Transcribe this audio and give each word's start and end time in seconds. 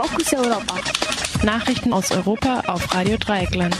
Fokus 0.00 0.32
Europa. 0.32 0.74
Nachrichten 1.42 1.92
aus 1.92 2.12
Europa 2.12 2.62
auf 2.68 2.94
Radio 2.94 3.16
Dreieckland. 3.16 3.76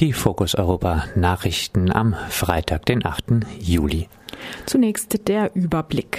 Die 0.00 0.12
Fokus 0.12 0.56
Europa 0.56 1.04
Nachrichten 1.14 1.92
am 1.92 2.16
Freitag, 2.28 2.84
den 2.86 3.06
8. 3.06 3.46
Juli. 3.60 4.08
Zunächst 4.66 5.28
der 5.28 5.54
Überblick. 5.54 6.18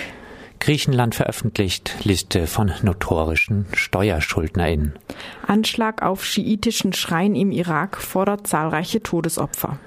Griechenland 0.61 1.15
veröffentlicht 1.15 2.05
Liste 2.05 2.47
von 2.47 2.71
notorischen 2.81 3.65
SteuerschuldnerInnen. 3.73 4.97
Anschlag 5.45 6.01
auf 6.01 6.23
schiitischen 6.23 6.93
Schrein 6.93 7.35
im 7.35 7.51
Irak 7.51 7.97
fordert 7.97 8.47
zahlreiche 8.47 9.03
Todesopfer. 9.03 9.79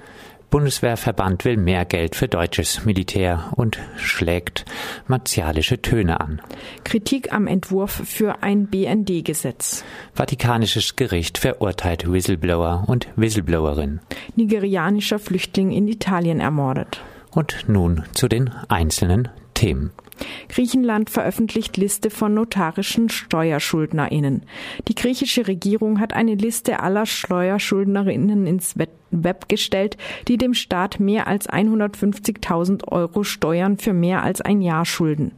Bundeswehrverband 0.53 1.45
will 1.45 1.57
mehr 1.57 1.83
Geld 1.83 2.15
für 2.15 2.27
deutsches 2.27 2.85
Militär 2.85 3.51
und 3.55 3.79
schlägt 3.97 4.65
martialische 5.07 5.81
Töne 5.81 6.21
an. 6.21 6.43
Kritik 6.83 7.33
am 7.33 7.47
Entwurf 7.47 8.03
für 8.05 8.43
ein 8.43 8.67
BND-Gesetz. 8.67 9.83
Vatikanisches 10.13 10.95
Gericht 10.95 11.39
verurteilt 11.39 12.11
Whistleblower 12.11 12.83
und 12.85 13.07
Whistleblowerin. 13.15 14.01
Nigerianischer 14.35 15.17
Flüchtling 15.17 15.71
in 15.71 15.87
Italien 15.87 16.39
ermordet. 16.39 17.01
Und 17.31 17.65
nun 17.67 18.03
zu 18.13 18.27
den 18.27 18.51
einzelnen 18.67 19.29
Themen. 19.55 19.89
Griechenland 20.49 21.09
veröffentlicht 21.09 21.77
Liste 21.77 22.09
von 22.09 22.33
notarischen 22.33 23.09
SteuerschuldnerInnen. 23.09 24.43
Die 24.87 24.95
griechische 24.95 25.47
Regierung 25.47 25.99
hat 25.99 26.13
eine 26.13 26.35
Liste 26.35 26.79
aller 26.79 27.05
SteuerschuldnerInnen 27.05 28.47
ins 28.47 28.75
Web 29.11 29.49
gestellt, 29.49 29.97
die 30.27 30.37
dem 30.37 30.53
Staat 30.53 30.99
mehr 30.99 31.27
als 31.27 31.49
150.000 31.49 32.87
Euro 32.87 33.23
Steuern 33.23 33.77
für 33.77 33.93
mehr 33.93 34.23
als 34.23 34.41
ein 34.41 34.61
Jahr 34.61 34.85
schulden. 34.85 35.31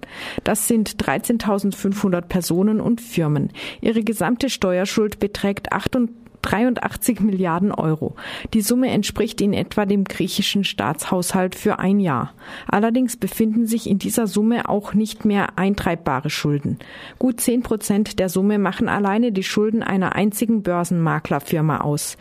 Das 0.44 0.68
sind 0.68 0.96
13.500 1.04 2.22
Personen 2.22 2.80
und 2.80 3.02
Firmen. 3.02 3.50
Ihre 3.82 4.04
gesamte 4.04 4.50
Steuerschuld 4.50 5.20
beträgt 5.20 5.72
38 5.72 6.25
83 6.46 7.22
Milliarden 7.22 7.72
Euro. 7.72 8.16
Die 8.54 8.62
Summe 8.62 8.90
entspricht 8.90 9.42
in 9.42 9.54
etwa 9.54 9.86
dem 9.86 10.04
griechischen 10.04 10.64
Staatshaushalt 10.64 11.56
für 11.56 11.80
ein 11.80 12.00
Jahr. 12.00 12.34
Allerdings 12.68 13.18
befinden 13.18 13.66
sich 13.66 13.90
in 13.90 13.98
dieser 13.98 14.28
Summe 14.28 14.70
auch 14.70 14.94
nicht 14.94 15.26
mehr 15.26 15.58
eintreibbare 15.58 16.30
Schulden. 16.30 16.78
Gut 17.18 17.42
10 17.42 17.64
Prozent 17.64 18.20
der 18.20 18.30
Summe 18.30 18.60
machen 18.60 18.88
alleine 18.88 19.32
die 19.32 19.44
Schulden 19.44 19.82
einer 19.82 20.16
einzigen 20.16 20.62
Börsenmaklerfirma 20.62 21.80
aus. 21.80 22.18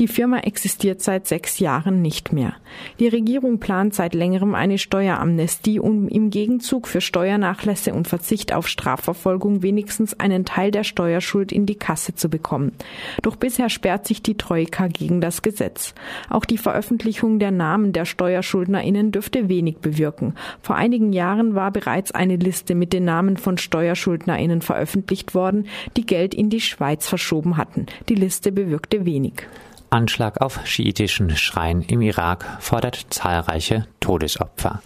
Die 0.00 0.08
Firma 0.08 0.38
existiert 0.40 1.00
seit 1.00 1.28
sechs 1.28 1.60
Jahren 1.60 2.02
nicht 2.02 2.32
mehr. 2.32 2.54
Die 2.98 3.08
Regierung 3.08 3.60
plant 3.60 3.94
seit 3.94 4.14
längerem 4.14 4.56
eine 4.56 4.78
Steueramnestie, 4.78 5.78
um 5.78 6.08
im 6.08 6.30
Gegenzug 6.30 6.88
für 6.88 7.00
Steuernachlässe 7.00 7.94
und 7.94 8.08
Verzicht 8.08 8.52
auf 8.52 8.66
Strafverfolgung 8.66 9.62
wenigstens 9.62 10.18
einen 10.18 10.44
Teil 10.44 10.72
der 10.72 10.84
Steuerschuld 10.84 11.52
in 11.52 11.64
die 11.64 11.76
Kasse 11.76 12.14
zu 12.14 12.28
bekommen. 12.28 12.72
Doch 13.22 13.36
bisher 13.36 13.67
sperrt 13.68 14.06
sich 14.06 14.22
die 14.22 14.36
Troika 14.36 14.88
gegen 14.88 15.20
das 15.20 15.42
Gesetz. 15.42 15.94
Auch 16.30 16.44
die 16.44 16.58
Veröffentlichung 16.58 17.38
der 17.38 17.50
Namen 17.50 17.92
der 17.92 18.04
SteuerschuldnerInnen 18.04 19.12
dürfte 19.12 19.48
wenig 19.48 19.78
bewirken. 19.78 20.34
Vor 20.62 20.76
einigen 20.76 21.12
Jahren 21.12 21.54
war 21.54 21.70
bereits 21.70 22.12
eine 22.12 22.36
Liste 22.36 22.74
mit 22.74 22.92
den 22.92 23.04
Namen 23.04 23.36
von 23.36 23.58
SteuerschuldnerInnen 23.58 24.62
veröffentlicht 24.62 25.34
worden, 25.34 25.66
die 25.96 26.06
Geld 26.06 26.34
in 26.34 26.50
die 26.50 26.60
Schweiz 26.60 27.08
verschoben 27.08 27.56
hatten. 27.56 27.86
Die 28.08 28.14
Liste 28.14 28.52
bewirkte 28.52 29.04
wenig. 29.04 29.46
Anschlag 29.90 30.40
auf 30.42 30.66
schiitischen 30.66 31.34
Schrein 31.36 31.82
im 31.82 32.02
Irak 32.02 32.44
fordert 32.60 33.06
zahlreiche 33.10 33.86
Todesopfer. 34.00 34.82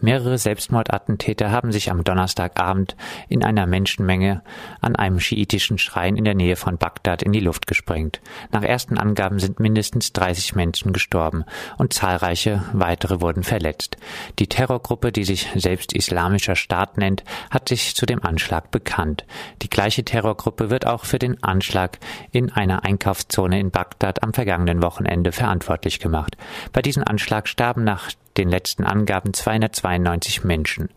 Mehrere 0.00 0.38
Selbstmordattentäter 0.38 1.50
haben 1.50 1.72
sich 1.72 1.90
am 1.90 2.04
Donnerstagabend 2.04 2.96
in 3.28 3.42
einer 3.42 3.66
Menschenmenge 3.66 4.42
an 4.80 4.94
einem 4.94 5.18
schiitischen 5.18 5.76
Schrein 5.76 6.16
in 6.16 6.24
der 6.24 6.34
Nähe 6.34 6.54
von 6.54 6.78
Bagdad 6.78 7.22
in 7.22 7.32
die 7.32 7.40
Luft 7.40 7.66
gesprengt. 7.66 8.20
Nach 8.52 8.62
ersten 8.62 8.96
Angaben 8.96 9.40
sind 9.40 9.58
mindestens 9.58 10.12
30 10.12 10.54
Menschen 10.54 10.92
gestorben 10.92 11.44
und 11.78 11.92
zahlreiche 11.92 12.62
weitere 12.72 13.20
wurden 13.20 13.42
verletzt. 13.42 13.96
Die 14.38 14.46
Terrorgruppe, 14.46 15.10
die 15.10 15.24
sich 15.24 15.48
selbst 15.56 15.92
Islamischer 15.92 16.54
Staat 16.54 16.96
nennt, 16.96 17.24
hat 17.50 17.68
sich 17.68 17.96
zu 17.96 18.06
dem 18.06 18.22
Anschlag 18.22 18.70
bekannt. 18.70 19.24
Die 19.62 19.70
gleiche 19.70 20.04
Terrorgruppe 20.04 20.70
wird 20.70 20.86
auch 20.86 21.06
für 21.06 21.18
den 21.18 21.42
Anschlag 21.42 21.98
in 22.30 22.52
einer 22.52 22.84
Einkaufszone 22.84 23.58
in 23.58 23.72
Bagdad 23.72 24.22
am 24.22 24.32
vergangenen 24.32 24.80
Wochenende 24.80 25.32
verantwortlich 25.32 25.98
gemacht. 25.98 26.36
Bei 26.72 26.82
diesem 26.82 27.02
Anschlag 27.02 27.48
starben 27.48 27.82
nach 27.82 28.10
den 28.38 28.48
letzten 28.48 28.84
Angaben 28.84 29.34
292 29.34 30.44
Menschen. 30.44 30.88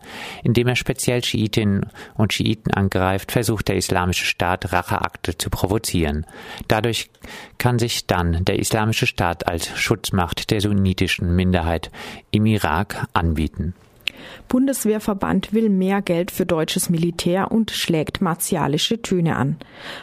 Indem 0.42 0.68
er 0.68 0.76
speziell 0.76 1.22
Schiitinnen 1.22 1.90
und 2.14 2.32
Schiiten 2.32 2.72
angreift, 2.72 3.32
versucht 3.32 3.68
der 3.68 3.76
Islamische 3.76 4.24
Staat 4.24 4.72
Racheakte 4.72 5.36
zu 5.36 5.50
provozieren. 5.50 6.26
Dadurch 6.68 7.10
kann 7.58 7.78
sich 7.78 8.06
dann 8.06 8.44
der 8.44 8.58
Islamische 8.58 9.06
Staat 9.06 9.46
als 9.46 9.68
Schutzmacht 9.78 10.50
der 10.50 10.60
sunnitischen 10.60 11.34
Minderheit 11.34 11.90
im 12.30 12.46
Irak 12.46 13.06
anbieten. 13.12 13.74
Bundeswehrverband 14.48 15.52
will 15.52 15.68
mehr 15.68 16.02
Geld 16.02 16.30
für 16.30 16.46
deutsches 16.46 16.90
Militär 16.90 17.50
und 17.50 17.70
schlägt 17.70 18.20
martialische 18.20 19.00
Töne 19.00 19.36
an. 19.36 19.56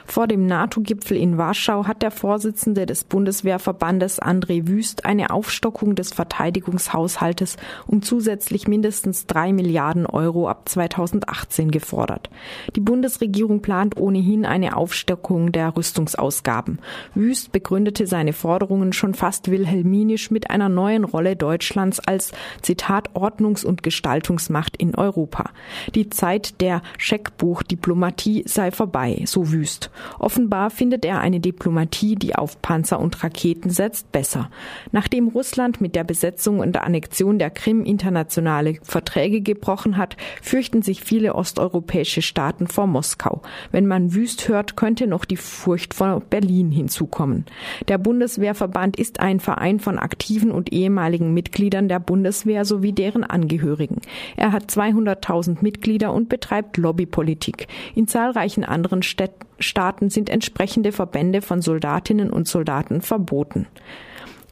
Vor 0.06 0.28
dem 0.28 0.46
NATO-Gipfel 0.46 1.18
in 1.18 1.38
Warschau 1.38 1.85
hat 1.85 2.02
der 2.02 2.12
Vorsitzende 2.12 2.85
des 2.85 3.03
Bundeswehrverbandes 3.03 4.22
André 4.22 4.68
Wüst 4.68 5.06
eine 5.06 5.29
Aufstockung 5.29 5.96
des 5.96 6.13
Verteidigungshaushaltes 6.13 7.58
um 7.88 8.02
zusätzlich 8.02 8.68
mindestens 8.68 9.28
drei 9.28 9.53
Milliarden 9.53 10.06
Euro 10.06 10.47
ab 10.47 10.68
2018 10.68 11.72
gefordert. 11.72 12.29
Die 12.75 12.79
Bundesregierung 12.79 13.62
plant 13.62 13.97
ohnehin 13.97 14.46
eine 14.46 14.75
Aufstockung 14.75 15.52
der 15.52 15.75
Rüstungsausgaben. 15.75 16.79
Wüst 17.13 17.52
begründete 17.52 18.08
seine 18.08 18.34
Forderungen 18.34 18.94
schon 18.94 19.13
fast 19.13 19.52
wilhelminisch 19.52 20.31
mit 20.31 20.50
einer 20.50 20.69
neuen 20.69 21.03
Rolle 21.03 21.35
Deutschlands 21.35 22.00
als 22.00 22.31
Zitat 22.62 23.16
Ordnungs- 23.16 23.66
und 23.66 23.84
Gestaltungs 23.84 24.09
Verhandlungsmacht 24.40 24.78
in 24.78 24.96
Europa. 24.96 25.52
Die 25.96 26.09
Zeit 26.09 26.62
der 26.62 26.81
Scheckbuchdiplomatie 26.97 28.44
sei 28.46 28.72
vorbei, 28.72 29.24
so 29.25 29.52
wüst. 29.52 29.92
Offenbar 30.18 30.70
findet 30.70 31.06
er 31.06 31.20
eine 31.20 31.40
Diplomatie, 31.40 32.16
die 32.16 32.36
auf 32.36 32.62
Panzer 32.62 33.00
und 33.00 33.24
Raketen 33.24 33.70
setzt, 33.70 34.12
besser. 34.12 34.50
Nachdem 34.92 35.28
Russland 35.28 35.81
mit 35.81 35.96
der 35.96 36.03
Besetzung 36.03 36.59
und 36.59 36.78
Annexion 36.78 37.40
der 37.40 37.50
Krim 37.50 37.84
internationale 37.84 38.75
Verträge 38.81 39.42
gebrochen 39.42 39.97
hat, 39.97 40.18
fürchten 40.41 40.81
sich 40.81 41.02
viele 41.02 41.36
osteuropäische 41.36 42.22
Staaten 42.22 42.68
vor 42.68 42.88
Moskau. 42.88 43.41
Wenn 43.72 43.86
man 43.86 44.14
wüst 44.14 44.47
hört, 44.47 44.76
könnte 44.76 45.08
noch 45.08 45.26
die 45.26 45.38
Furcht 45.38 45.94
vor 45.94 46.22
Berlin 46.30 46.72
hinzukommen. 46.72 47.46
Der 47.88 47.97
Bundeswehrverband 47.97 48.97
ist 48.97 49.20
ein 49.20 49.40
Verein 49.40 49.80
von 49.80 50.00
aktiven 50.00 50.52
und 50.52 50.72
ehemaligen 50.74 51.34
Mitgliedern 51.34 51.88
der 51.88 52.00
Bundeswehr 52.00 52.66
sowie 52.66 52.94
deren 52.94 53.24
Angehörigen. 53.24 53.98
Er 54.35 54.51
hat 54.51 54.71
200.000 54.71 55.57
Mitglieder 55.61 56.13
und 56.13 56.29
betreibt 56.29 56.77
Lobbypolitik. 56.77 57.67
In 57.95 58.07
zahlreichen 58.07 58.63
anderen 58.63 59.03
Städten 59.03 59.49
Staaten 59.59 60.09
sind 60.09 60.29
entsprechende 60.29 60.91
Verbände 60.91 61.41
von 61.41 61.61
Soldatinnen 61.61 62.31
und 62.31 62.47
Soldaten 62.47 63.01
verboten. 63.01 63.67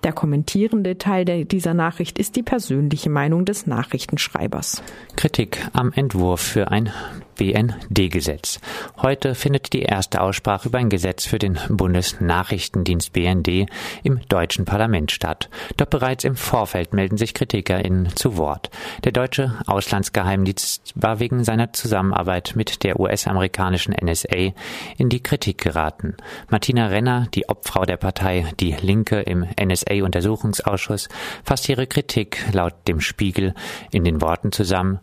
Der 0.03 0.13
kommentierende 0.13 0.97
Teil 0.97 1.45
dieser 1.45 1.73
Nachricht 1.73 2.19
ist 2.19 2.35
die 2.35 2.43
persönliche 2.43 3.09
Meinung 3.09 3.45
des 3.45 3.67
Nachrichtenschreibers. 3.67 4.81
Kritik 5.15 5.67
am 5.73 5.91
Entwurf 5.91 6.41
für 6.41 6.71
ein 6.71 6.91
BND-Gesetz. 7.37 8.59
Heute 8.97 9.35
findet 9.35 9.73
die 9.73 9.83
erste 9.83 10.21
Aussprache 10.21 10.69
über 10.69 10.79
ein 10.79 10.89
Gesetz 10.89 11.25
für 11.25 11.39
den 11.39 11.57
Bundesnachrichtendienst 11.69 13.13
BND 13.13 13.67
im 14.03 14.21
deutschen 14.27 14.65
Parlament 14.65 15.11
statt. 15.11 15.49
Doch 15.77 15.85
bereits 15.85 16.23
im 16.23 16.35
Vorfeld 16.35 16.93
melden 16.93 17.17
sich 17.17 17.33
KritikerInnen 17.33 18.15
zu 18.15 18.37
Wort. 18.37 18.69
Der 19.03 19.11
deutsche 19.11 19.53
Auslandsgeheimdienst 19.67 20.93
war 20.95 21.19
wegen 21.19 21.43
seiner 21.43 21.73
Zusammenarbeit 21.73 22.53
mit 22.55 22.83
der 22.83 22.99
US-amerikanischen 22.99 23.93
NSA 23.93 24.53
in 24.97 25.09
die 25.09 25.21
Kritik 25.21 25.59
geraten. 25.59 26.15
Martina 26.49 26.87
Renner, 26.87 27.27
die 27.33 27.47
Obfrau 27.49 27.85
der 27.85 27.97
Partei 27.97 28.45
Die 28.59 28.75
Linke 28.81 29.21
im 29.21 29.45
NSA-Untersuchungsausschuss, 29.87 31.09
fasst 31.43 31.69
ihre 31.69 31.87
Kritik 31.87 32.45
laut 32.53 32.73
dem 32.87 33.01
Spiegel 33.01 33.53
in 33.91 34.03
den 34.03 34.21
Worten 34.21 34.51
zusammen, 34.51 34.99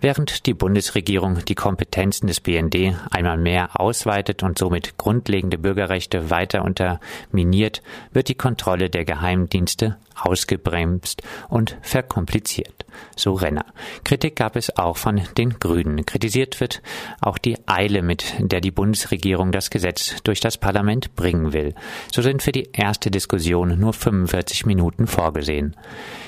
Während 0.00 0.46
die 0.46 0.54
Bundesregierung 0.54 1.44
die 1.44 1.56
Kompetenzen 1.56 2.28
des 2.28 2.40
BND 2.40 2.94
einmal 3.10 3.36
mehr 3.36 3.80
ausweitet 3.80 4.44
und 4.44 4.56
somit 4.56 4.96
grundlegende 4.96 5.58
Bürgerrechte 5.58 6.30
weiter 6.30 6.62
unterminiert, 6.62 7.82
wird 8.12 8.28
die 8.28 8.36
Kontrolle 8.36 8.90
der 8.90 9.04
Geheimdienste 9.04 9.96
ausgebremst 10.20 11.22
und 11.48 11.76
verkompliziert. 11.82 12.84
So 13.16 13.34
Renner. 13.34 13.66
Kritik 14.04 14.36
gab 14.36 14.56
es 14.56 14.76
auch 14.76 14.96
von 14.96 15.20
den 15.36 15.58
Grünen. 15.58 16.04
Kritisiert 16.06 16.60
wird 16.60 16.82
auch 17.20 17.38
die 17.38 17.56
Eile, 17.66 18.02
mit 18.02 18.34
der 18.38 18.60
die 18.60 18.70
Bundesregierung 18.70 19.52
das 19.52 19.70
Gesetz 19.70 20.22
durch 20.24 20.40
das 20.40 20.58
Parlament 20.58 21.14
bringen 21.14 21.52
will. 21.52 21.74
So 22.12 22.22
sind 22.22 22.42
für 22.42 22.52
die 22.52 22.70
erste 22.72 23.10
Diskussion 23.10 23.78
nur 23.78 23.92
45 23.92 24.66
Minuten 24.66 25.06
vorgesehen. 25.06 25.76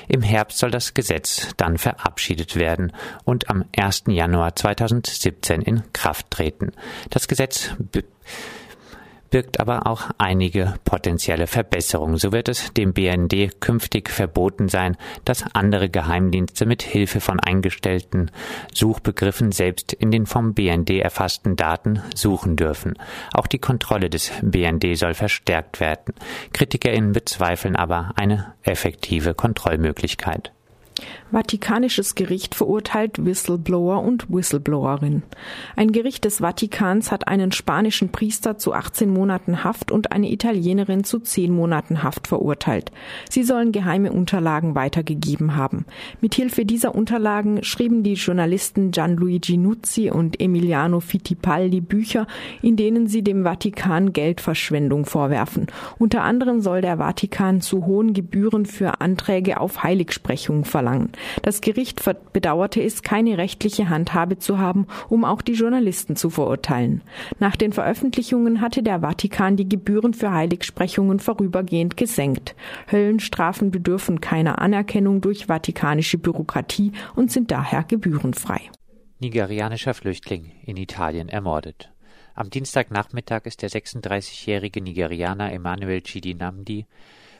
Im 0.07 0.21
Herbst 0.21 0.57
soll 0.57 0.71
das 0.71 0.93
Gesetz 0.93 1.49
dann 1.57 1.77
verabschiedet 1.77 2.55
werden 2.55 2.91
und 3.23 3.49
am 3.49 3.60
1. 3.75 4.03
Januar 4.07 4.55
2017 4.55 5.61
in 5.61 5.83
Kraft 5.93 6.29
treten. 6.31 6.71
Das 7.09 7.27
Gesetz 7.27 7.71
birgt 9.31 9.59
aber 9.59 9.87
auch 9.87 10.11
einige 10.19 10.75
potenzielle 10.85 11.47
Verbesserungen. 11.47 12.17
So 12.17 12.31
wird 12.31 12.49
es 12.49 12.71
dem 12.73 12.93
BND 12.93 13.59
künftig 13.59 14.09
verboten 14.09 14.67
sein, 14.67 14.97
dass 15.25 15.45
andere 15.55 15.89
Geheimdienste 15.89 16.67
mit 16.67 16.83
Hilfe 16.83 17.19
von 17.19 17.39
eingestellten 17.39 18.29
Suchbegriffen 18.73 19.51
selbst 19.51 19.93
in 19.93 20.11
den 20.11 20.27
vom 20.27 20.53
BND 20.53 20.91
erfassten 20.91 21.55
Daten 21.55 22.01
suchen 22.13 22.57
dürfen. 22.57 22.93
Auch 23.33 23.47
die 23.47 23.59
Kontrolle 23.59 24.09
des 24.09 24.31
BND 24.41 24.97
soll 24.97 25.15
verstärkt 25.15 25.79
werden. 25.79 26.13
KritikerInnen 26.53 27.13
bezweifeln 27.13 27.75
aber 27.75 28.11
eine 28.17 28.53
effektive 28.63 29.33
Kontrollmöglichkeit. 29.33 30.51
Vatikanisches 31.31 32.15
Gericht 32.15 32.55
verurteilt 32.55 33.23
Whistleblower 33.23 34.03
und 34.03 34.29
Whistleblowerin. 34.29 35.23
Ein 35.77 35.93
Gericht 35.93 36.25
des 36.25 36.39
Vatikans 36.39 37.09
hat 37.09 37.29
einen 37.29 37.53
spanischen 37.53 38.09
Priester 38.09 38.57
zu 38.57 38.73
18 38.73 39.09
Monaten 39.09 39.63
Haft 39.63 39.91
und 39.91 40.11
eine 40.11 40.29
Italienerin 40.29 41.05
zu 41.05 41.19
10 41.19 41.53
Monaten 41.53 42.03
Haft 42.03 42.27
verurteilt. 42.27 42.91
Sie 43.29 43.43
sollen 43.43 43.71
geheime 43.71 44.11
Unterlagen 44.11 44.75
weitergegeben 44.75 45.55
haben. 45.55 45.85
Mithilfe 46.19 46.65
dieser 46.65 46.93
Unterlagen 46.93 47.63
schrieben 47.63 48.03
die 48.03 48.15
Journalisten 48.15 48.91
Gianluigi 48.91 49.55
Nuzzi 49.55 50.11
und 50.11 50.41
Emiliano 50.41 50.99
Fittipaldi 50.99 51.79
Bücher, 51.79 52.27
in 52.61 52.75
denen 52.75 53.07
sie 53.07 53.23
dem 53.23 53.43
Vatikan 53.43 54.11
Geldverschwendung 54.11 55.05
vorwerfen. 55.05 55.67
Unter 55.97 56.23
anderem 56.23 56.59
soll 56.59 56.81
der 56.81 56.97
Vatikan 56.97 57.61
zu 57.61 57.85
hohen 57.85 58.13
Gebühren 58.13 58.65
für 58.65 58.99
Anträge 58.99 59.61
auf 59.61 59.83
Heiligsprechung 59.83 60.65
verlangen. 60.65 60.80
Das 61.41 61.61
Gericht 61.61 62.01
bedauerte 62.33 62.81
es, 62.81 63.01
keine 63.01 63.37
rechtliche 63.37 63.89
Handhabe 63.89 64.37
zu 64.37 64.59
haben, 64.59 64.87
um 65.09 65.25
auch 65.25 65.41
die 65.41 65.53
Journalisten 65.53 66.15
zu 66.15 66.29
verurteilen. 66.29 67.01
Nach 67.39 67.55
den 67.55 67.73
Veröffentlichungen 67.73 68.61
hatte 68.61 68.83
der 68.83 69.01
Vatikan 69.01 69.57
die 69.57 69.69
Gebühren 69.69 70.13
für 70.13 70.31
Heiligsprechungen 70.31 71.19
vorübergehend 71.19 71.97
gesenkt. 71.97 72.55
Höllenstrafen 72.91 73.71
bedürfen 73.71 74.21
keiner 74.21 74.59
Anerkennung 74.59 75.21
durch 75.21 75.47
vatikanische 75.47 76.17
Bürokratie 76.17 76.91
und 77.15 77.31
sind 77.31 77.51
daher 77.51 77.83
gebührenfrei. 77.83 78.61
Nigerianischer 79.19 79.93
Flüchtling 79.93 80.51
in 80.65 80.77
Italien 80.77 81.29
ermordet. 81.29 81.91
Am 82.33 82.49
Dienstagnachmittag 82.49 83.45
ist 83.45 83.61
der 83.61 83.69
36-jährige 83.69 84.81
Nigerianer 84.81 85.51
Emanuel 85.51 86.01
Cidinamdi 86.01 86.87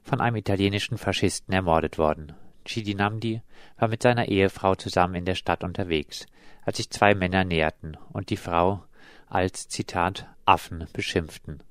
von 0.03 0.19
einem 0.19 0.35
italienischen 0.35 0.97
Faschisten 0.97 1.53
ermordet 1.53 1.97
worden. 1.97 2.33
Chidinamdi 2.65 3.41
war 3.77 3.87
mit 3.87 4.03
seiner 4.03 4.27
Ehefrau 4.27 4.75
zusammen 4.75 5.15
in 5.15 5.25
der 5.25 5.35
Stadt 5.35 5.63
unterwegs, 5.63 6.25
als 6.63 6.77
sich 6.77 6.89
zwei 6.89 7.15
Männer 7.15 7.43
näherten 7.43 7.97
und 8.11 8.29
die 8.29 8.37
Frau 8.37 8.83
als 9.27 9.67
Zitat 9.67 10.27
Affen 10.45 10.87
beschimpften. 10.93 11.61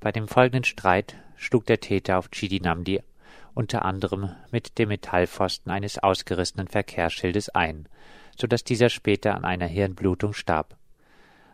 Bei 0.00 0.12
dem 0.12 0.28
folgenden 0.28 0.64
Streit 0.64 1.16
schlug 1.36 1.66
der 1.66 1.80
Täter 1.80 2.18
auf 2.18 2.30
Chidinamdi 2.30 3.02
unter 3.54 3.84
anderem 3.84 4.30
mit 4.50 4.78
dem 4.78 4.88
Metallpfosten 4.88 5.70
eines 5.70 5.98
ausgerissenen 5.98 6.68
Verkehrsschildes 6.68 7.48
ein, 7.50 7.88
so 8.36 8.46
dass 8.46 8.64
dieser 8.64 8.88
später 8.88 9.34
an 9.34 9.44
einer 9.44 9.66
Hirnblutung 9.66 10.32
starb. 10.32 10.76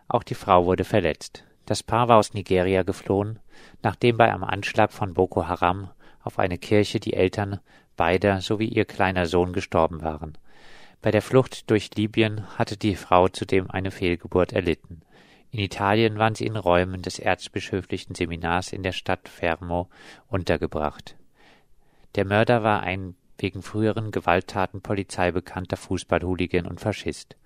Auch 0.09 0.23
die 0.23 0.35
Frau 0.35 0.67
wurde 0.67 0.85
verletzt. 0.85 1.45
Das 1.65 1.83
Paar 1.83 2.09
war 2.09 2.19
aus 2.19 2.33
Nigeria 2.33 2.83
geflohen, 2.83 3.41
nachdem 3.83 4.17
bei 4.17 4.33
einem 4.33 4.45
Anschlag 4.45 4.93
von 4.93 5.15
Boko 5.15 5.47
Haram 5.49 5.91
auf 6.23 6.39
eine 6.39 6.59
Kirche 6.59 7.01
die 7.01 7.15
Eltern 7.15 7.61
beider 7.97 8.41
sowie 8.41 8.69
ihr 8.69 8.85
kleiner 8.85 9.27
Sohn 9.27 9.53
gestorben 9.53 10.03
waren. 10.03 10.37
Bei 11.03 11.11
der 11.11 11.23
Flucht 11.23 11.71
durch 11.71 11.91
Libyen 11.95 12.47
hatte 12.59 12.77
die 12.77 12.97
Frau 12.97 13.29
zudem 13.29 13.71
eine 13.71 13.91
Fehlgeburt 13.91 14.53
erlitten. 14.53 15.03
In 15.51 15.61
Italien 15.61 16.19
waren 16.19 16.35
sie 16.35 16.47
in 16.47 16.57
Räumen 16.57 17.03
des 17.03 17.19
erzbischöflichen 17.19 18.15
Seminars 18.15 18.73
in 18.73 18.83
der 18.83 18.93
Stadt 18.93 19.29
Fermo 19.29 19.89
untergebracht. 20.29 21.17
Der 22.15 22.25
Mörder 22.25 22.63
war 22.63 22.83
ein 22.83 23.15
wegen 23.39 23.63
früheren 23.63 24.11
Gewalttaten 24.11 24.81
Polizei 24.81 25.31
bekannter 25.31 25.77
Fußballhooligan 25.77 26.67
und 26.67 26.81
Faschist. 26.81 27.37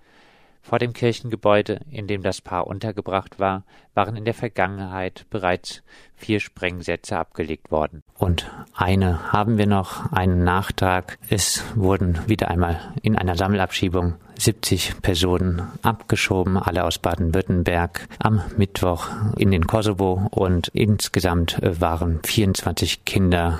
Vor 0.61 0.79
dem 0.79 0.93
Kirchengebäude, 0.93 1.81
in 1.89 2.07
dem 2.07 2.21
das 2.21 2.41
Paar 2.41 2.67
untergebracht 2.67 3.39
war, 3.39 3.63
waren 3.93 4.15
in 4.15 4.25
der 4.25 4.33
Vergangenheit 4.33 5.25
bereits 5.29 5.81
vier 6.15 6.39
Sprengsätze 6.39 7.17
abgelegt 7.17 7.71
worden. 7.71 8.03
Und 8.17 8.49
eine 8.73 9.33
haben 9.33 9.57
wir 9.57 9.65
noch, 9.65 10.11
einen 10.11 10.43
Nachtrag. 10.43 11.17
Es 11.29 11.63
wurden 11.75 12.19
wieder 12.27 12.49
einmal 12.49 12.79
in 13.01 13.17
einer 13.17 13.35
Sammelabschiebung 13.35 14.15
70 14.37 15.01
Personen 15.01 15.63
abgeschoben, 15.81 16.57
alle 16.57 16.83
aus 16.83 16.99
Baden-Württemberg, 16.99 18.07
am 18.19 18.41
Mittwoch 18.57 19.07
in 19.37 19.51
den 19.51 19.67
Kosovo 19.67 20.27
und 20.31 20.69
insgesamt 20.69 21.59
waren 21.61 22.19
24 22.23 23.05
Kinder 23.05 23.59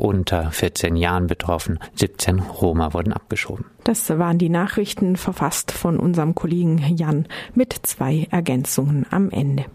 unter 0.00 0.50
14 0.50 0.96
Jahren 0.96 1.26
betroffen. 1.26 1.78
17 1.94 2.40
Roma 2.40 2.94
wurden 2.94 3.12
abgeschoben. 3.12 3.66
Das 3.84 4.08
waren 4.10 4.38
die 4.38 4.48
Nachrichten 4.48 5.16
verfasst 5.16 5.70
von 5.72 5.98
unserem 5.98 6.34
Kollegen 6.34 6.78
Jan 6.96 7.26
mit 7.54 7.74
zwei 7.82 8.26
Ergänzungen 8.30 9.06
am 9.10 9.30
Ende. 9.30 9.66